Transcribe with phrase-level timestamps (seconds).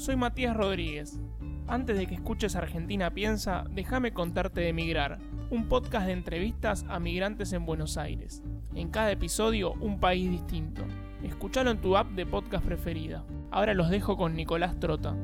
[0.00, 1.20] Soy Matías Rodríguez.
[1.68, 5.18] Antes de que escuches Argentina Piensa, déjame contarte de Migrar,
[5.50, 8.42] un podcast de entrevistas a migrantes en Buenos Aires.
[8.74, 10.84] En cada episodio, un país distinto.
[11.22, 13.26] Escúchalo en tu app de podcast preferida.
[13.50, 15.14] Ahora los dejo con Nicolás Trota.